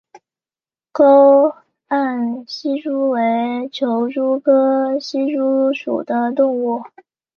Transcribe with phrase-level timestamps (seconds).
[0.91, 1.53] 沟
[1.89, 6.81] 岸希蛛为球蛛科希蛛属的动物。